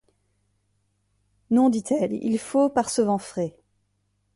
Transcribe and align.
Non, 1.51 1.69
dit-elle, 1.69 2.13
il 2.13 2.39
faut, 2.39 2.69
par 2.69 2.89
ce 2.89 3.03
vent 3.03 3.19
frais 3.19 3.55